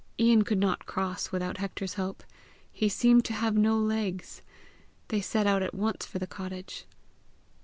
[0.19, 2.23] Ian could not cross without Hector's help;
[2.71, 4.41] he seemed to have no legs.
[5.09, 6.85] They set out at once for the cottage.